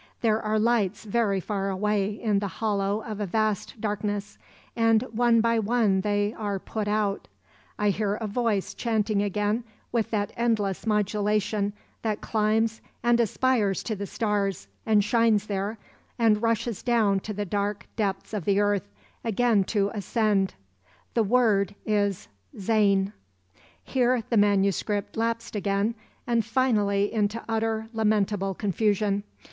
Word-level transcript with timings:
There 0.21 0.41
are 0.41 0.57
lights 0.57 1.03
very 1.05 1.39
far 1.39 1.69
away 1.69 2.09
in 2.19 2.39
the 2.39 2.47
hollow 2.47 3.03
of 3.03 3.19
a 3.19 3.27
vast 3.27 3.79
darkness, 3.79 4.39
and 4.75 5.03
one 5.11 5.41
by 5.41 5.59
one 5.59 6.01
they 6.01 6.33
are 6.39 6.57
put 6.57 6.87
out. 6.87 7.27
I 7.77 7.91
hear 7.91 8.15
a 8.15 8.25
voice 8.25 8.73
chanting 8.73 9.21
again 9.21 9.63
with 9.91 10.09
that 10.09 10.33
endless 10.35 10.87
modulation 10.87 11.73
that 12.01 12.19
climbs 12.19 12.81
and 13.03 13.19
aspires 13.19 13.83
to 13.83 13.95
the 13.95 14.07
stars, 14.07 14.67
and 14.87 15.03
shines 15.03 15.45
there, 15.45 15.77
and 16.17 16.41
rushes 16.41 16.81
down 16.81 17.19
to 17.19 17.31
the 17.35 17.45
dark 17.45 17.85
depths 17.95 18.33
of 18.33 18.45
the 18.45 18.59
earth, 18.59 18.89
again 19.23 19.63
to 19.65 19.89
ascend; 19.93 20.55
the 21.13 21.21
word 21.21 21.75
is 21.85 22.27
Zain." 22.59 23.13
Here 23.83 24.23
the 24.31 24.37
manuscript 24.37 25.15
lapsed 25.15 25.55
again, 25.55 25.93
and 26.25 26.43
finally 26.43 27.13
into 27.13 27.43
utter, 27.47 27.87
lamentable 27.93 28.55
confusion. 28.55 29.21